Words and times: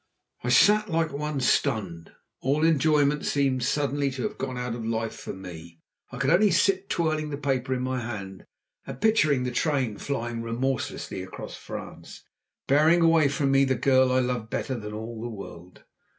I 0.43 0.49
sat 0.49 0.89
like 0.89 1.13
one 1.13 1.39
stunned. 1.41 2.11
All 2.41 2.63
enjoyment 2.65 3.23
seemed 3.23 3.61
suddenly 3.61 4.09
to 4.09 4.23
have 4.23 4.39
gone 4.39 4.57
out 4.57 4.73
of 4.73 4.83
life 4.83 5.13
for 5.15 5.31
me. 5.31 5.79
I 6.11 6.17
could 6.17 6.31
only 6.31 6.49
sit 6.49 6.89
twirling 6.89 7.29
the 7.29 7.37
paper 7.37 7.71
in 7.75 7.83
my 7.83 7.99
hand 7.99 8.45
and 8.87 8.99
picturing 8.99 9.43
the 9.43 9.51
train 9.51 9.99
flying 9.99 10.41
remorselessly 10.41 11.21
across 11.21 11.55
France, 11.55 12.23
bearing 12.65 13.01
away 13.03 13.27
from 13.27 13.51
me 13.51 13.63
the 13.63 13.75
girl 13.75 14.11
I 14.11 14.21
loved 14.21 14.49
better 14.49 14.73
than 14.73 14.91
all 14.93 15.21
the 15.21 15.29
world. 15.29 15.83